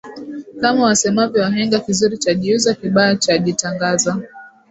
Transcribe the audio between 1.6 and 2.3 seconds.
kizuri